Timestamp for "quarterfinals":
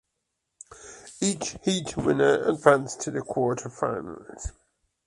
3.19-4.51